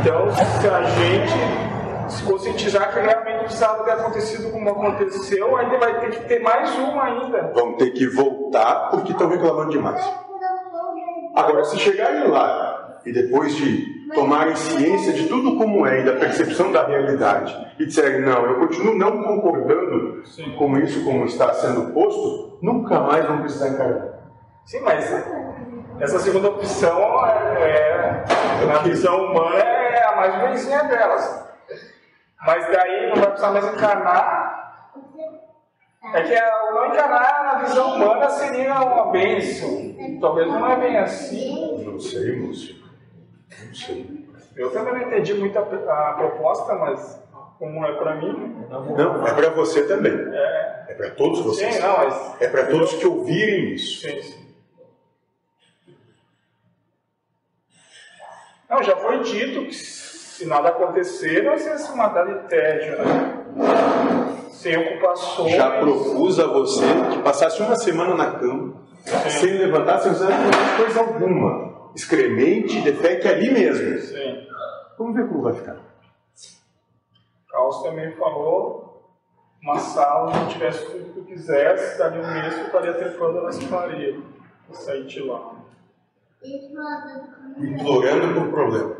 [0.01, 6.01] Então, se a gente se conscientizar que realmente precisava ter acontecido como aconteceu, ainda vai
[6.01, 7.53] ter que ter mais uma ainda.
[7.55, 10.03] Vão ter que voltar porque estão reclamando demais.
[11.35, 16.15] Agora, se chegarem lá e depois de tomarem ciência de tudo como é e da
[16.15, 20.23] percepção da realidade e disserem, não, eu continuo não concordando
[20.59, 24.19] com isso como está sendo posto, nunca mais vão precisar encarar.
[24.65, 25.11] Sim, mas
[26.01, 28.25] essa segunda opção, é,
[28.63, 31.47] é, na visão humana, é a mais ruimzinha delas.
[32.47, 34.91] Mas daí não vai precisar mais encarnar.
[36.15, 39.69] É que a- o não encarnar na visão humana seria uma bênção.
[40.21, 41.85] Talvez não é bem assim.
[41.85, 42.75] Não sei, moço.
[43.67, 44.29] Não sei.
[44.57, 47.23] Eu também não entendi muito a, a proposta, mas
[47.59, 48.67] como é pra mim.
[48.71, 50.13] Não, é para você também.
[50.13, 51.75] É, É para todos vocês.
[51.75, 52.37] sim, não, mas.
[52.41, 54.01] É para todos que ouvirem isso.
[54.09, 54.38] Sim,
[58.69, 63.45] Não, já foi dito que se nada acontecer, nós ia se matar de tédio, né?
[64.51, 65.55] Sem ocupações.
[65.55, 68.75] Já propus a você que passasse uma semana na cama,
[69.31, 70.29] sem levantar, sem usar
[70.77, 71.91] coisa alguma.
[71.95, 73.99] Excremente, defeque ali mesmo.
[74.01, 74.47] Sim.
[74.99, 75.77] Vamos ver como vai ficar.
[77.51, 79.03] Caos também falou,
[79.63, 83.43] uma sala, se não tivesse tudo que tu quisesse, dali um mês tu estaria trepando
[83.43, 84.23] nas paredes.
[84.71, 85.53] E sair de lá.
[86.43, 88.97] Implorando por problema.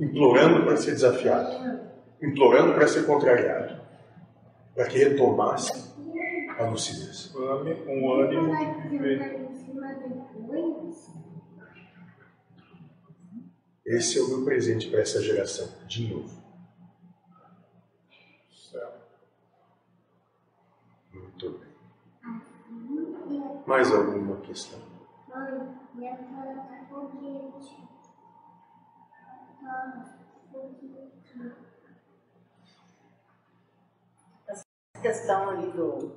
[0.00, 1.80] Implorando para ser desafiado.
[2.22, 3.80] Implorando para ser contrariado.
[4.74, 5.94] Para que retomasse
[6.58, 7.34] a lucidez.
[7.34, 9.46] Um ânimo de viver.
[13.84, 15.68] Esse é o meu presente para essa geração.
[15.86, 16.44] De novo.
[21.12, 21.68] Muito bem.
[23.66, 24.95] Mais alguma questão?
[35.06, 36.16] Questão ali do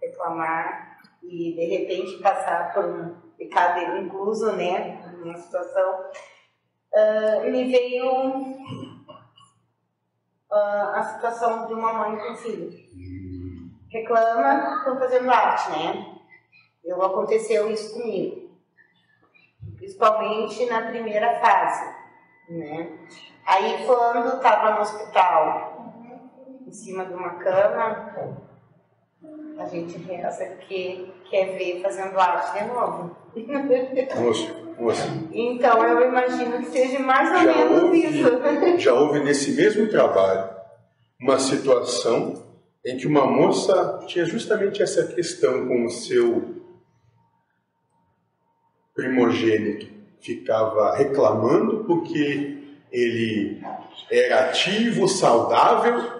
[0.00, 6.04] reclamar e de repente passar por um pecado incluso, né, numa situação,
[6.94, 8.56] ah, me veio
[10.50, 12.70] ah, a situação de uma mãe com filho.
[13.90, 16.18] Reclama, estão fazendo arte, né?
[16.84, 18.50] Eu aconteceu isso comigo,
[19.76, 21.94] principalmente na primeira fase,
[22.50, 22.98] né?
[23.46, 25.75] Aí quando estava no hospital
[26.66, 28.36] em cima de uma cama,
[29.58, 33.16] a gente reza que quer ver fazendo arte de novo.
[34.20, 38.28] Moço, moça, Então eu imagino que seja mais ou já menos houve, isso.
[38.78, 40.50] já houve nesse mesmo trabalho
[41.20, 42.44] uma situação
[42.84, 46.56] em que uma moça tinha justamente essa questão com o seu
[48.94, 49.94] primogênito.
[50.20, 52.56] Ficava reclamando porque
[52.90, 53.62] ele
[54.10, 56.15] era ativo, saudável.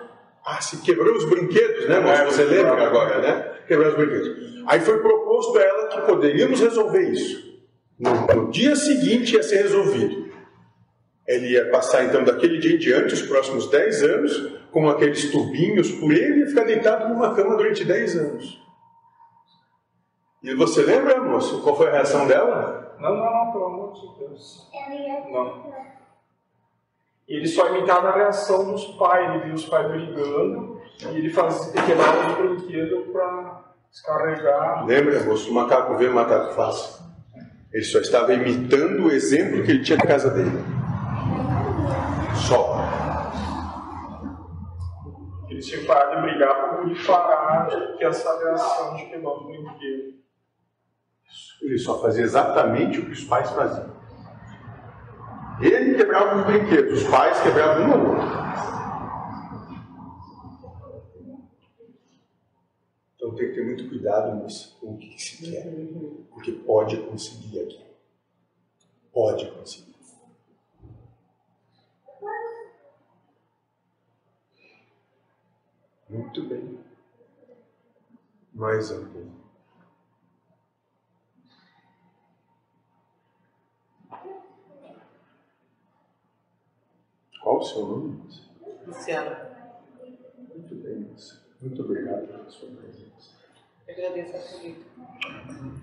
[0.46, 2.24] Ah, se quebrou os brinquedos, né, moça?
[2.26, 3.52] Você lembra agora, né?
[3.66, 4.62] Quebrou os brinquedos.
[4.68, 7.60] Aí foi proposto a ela que poderíamos resolver isso.
[7.98, 10.32] No, no dia seguinte ia ser resolvido.
[11.26, 15.90] Ele ia passar então daquele dia em diante, os próximos 10 anos, com aqueles tubinhos
[15.90, 18.62] por ele e ficar deitado numa cama durante 10 anos.
[20.44, 22.96] E você lembra, moço, qual foi a reação dela?
[23.00, 24.70] Não, não, não, pelo amor de Deus.
[25.32, 25.74] Não.
[27.28, 31.72] Ele só imitava a reação dos pais, ele via os pais brigando e ele fazia,
[31.72, 34.86] ele quebrava os brinquedos para descarregar.
[34.86, 37.02] Lembra, moço, o macaco vê, o macaco faz.
[37.72, 40.64] Ele só estava imitando o exemplo que ele tinha na casa dele.
[42.46, 42.76] Só.
[45.48, 49.06] Ele tinha que parar de brigar para o guri parar de ter essa reação de
[49.06, 50.14] quebrar o brinquedo.
[51.62, 53.95] Ele só fazia exatamente o que os pais faziam.
[55.60, 58.46] Ele quebrava os brinquedos, os pais quebravam um outro.
[63.14, 65.64] Então tem que ter muito cuidado nisso, com o que se quer.
[66.30, 67.84] Porque pode conseguir aqui.
[69.12, 69.96] Pode conseguir.
[76.08, 76.78] Muito bem.
[78.54, 79.35] Mais um pouco.
[87.46, 88.20] Qual o seu nome?
[88.88, 89.70] Luciana,
[90.52, 91.46] Muito bem, moça.
[91.62, 93.36] Muito obrigado pela sua presença.
[93.86, 94.90] eu agradeço a política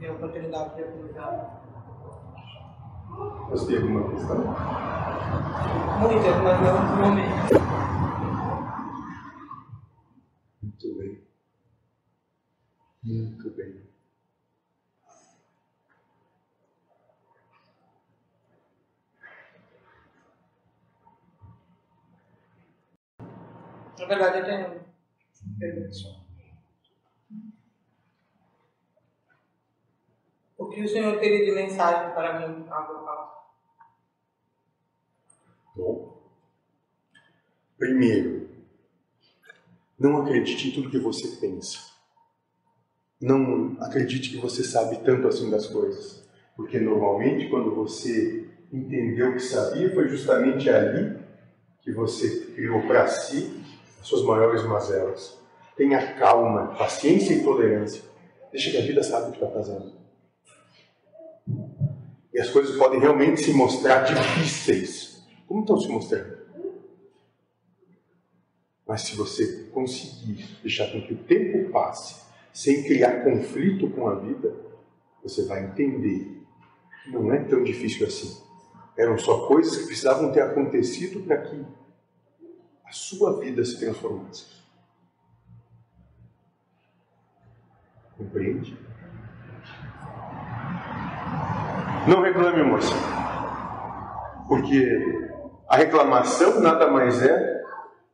[0.02, 1.64] e a oportunidade de apresentar.
[3.50, 4.40] Você tem alguma questão?
[6.02, 7.54] Muitas, mas não no momento.
[10.62, 11.24] Muito bem.
[13.06, 13.93] Muito bem.
[24.18, 24.84] Tenho
[25.60, 26.24] perguntas só.
[30.58, 33.30] O que o senhor teria de mensagem para mim, Abraham?
[35.76, 36.22] Bom.
[37.78, 38.50] Primeiro,
[40.00, 41.80] não acredite em tudo que você pensa.
[43.20, 46.28] Não acredite que você sabe tanto assim das coisas.
[46.56, 51.20] Porque normalmente, quando você entendeu que sabia, foi justamente ali
[51.82, 53.64] que você criou para si
[54.04, 55.40] suas maiores mazelas.
[55.76, 58.04] Tenha calma, paciência e tolerância.
[58.52, 59.94] Deixa que a vida sabe o que está fazendo.
[62.34, 65.24] E as coisas podem realmente se mostrar difíceis.
[65.48, 66.38] Como estão se mostrando?
[68.88, 74.16] Mas se você conseguir deixar com que o tempo passe sem criar conflito com a
[74.16, 74.54] vida,
[75.24, 76.44] você vai entender
[77.04, 78.42] que não é tão difícil assim.
[78.98, 81.66] Eram só coisas que precisavam ter acontecido para que
[82.86, 84.46] a sua vida se transformasse.
[88.18, 88.78] Compreende?
[92.08, 92.94] Não reclame, moça.
[94.48, 95.30] Porque
[95.68, 97.64] a reclamação nada mais é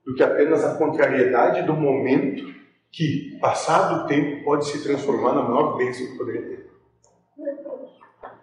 [0.06, 2.54] do que apenas a contrariedade do momento
[2.92, 6.70] que, passado o tempo, pode se transformar na maior bênção que poderia ter.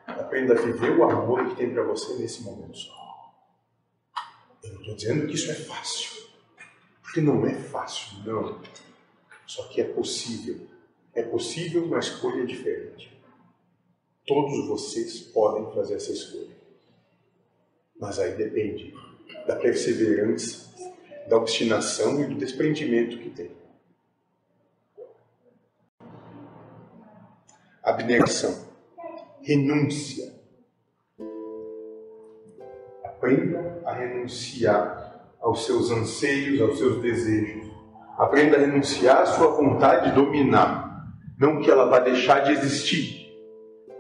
[0.07, 2.93] Aprenda a viver o amor que tem para você nesse momento só.
[4.64, 6.15] Eu não estou dizendo que isso é fácil.
[7.16, 8.60] Porque não é fácil, não.
[9.46, 10.66] Só que é possível.
[11.14, 13.10] É possível uma escolha diferente.
[14.26, 16.54] Todos vocês podem fazer essa escolha.
[17.98, 18.92] Mas aí depende
[19.46, 20.70] da perseverança,
[21.26, 23.50] da obstinação e do desprendimento que tem.
[27.82, 28.68] Abnegação,
[29.40, 30.34] renúncia.
[33.02, 35.05] Aprenda a renunciar
[35.41, 37.66] aos seus anseios, aos seus desejos.
[38.16, 41.07] Aprenda a renunciar à sua vontade de dominar.
[41.39, 43.30] Não que ela vá deixar de existir,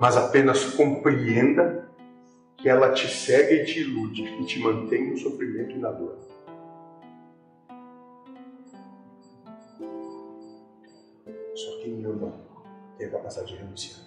[0.00, 1.86] mas apenas compreenda
[2.56, 6.16] que ela te cega e te ilude e te mantém no sofrimento e na dor.
[11.54, 12.32] Só quem ama
[12.96, 14.05] tem a capacidade de renunciar.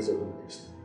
[0.00, 0.79] Mais alguma questão?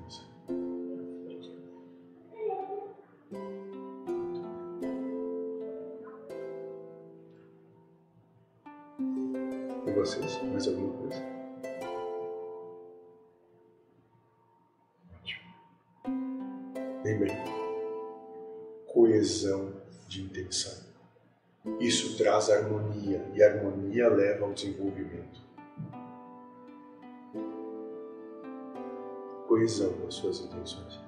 [29.66, 31.00] Coesão nas suas intenções.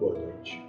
[0.00, 0.64] Boa noite.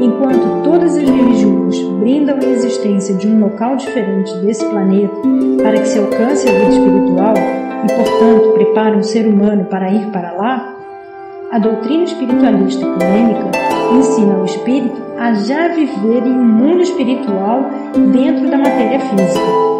[0.00, 5.20] Enquanto todas as religiões brindam a existência de um local diferente desse planeta
[5.62, 10.06] para que se alcance a vida espiritual e, portanto, preparam o ser humano para ir
[10.10, 10.74] para lá,
[11.50, 13.50] a doutrina espiritualista polêmica
[13.98, 17.70] ensina ao espírito a já viver em um mundo espiritual
[18.12, 19.71] dentro da matéria física.